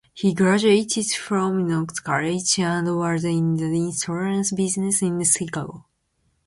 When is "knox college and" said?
1.67-2.87